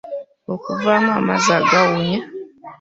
Okuvaamu 0.53 1.09
amazzi 1.19 1.49
agawunya? 1.59 2.19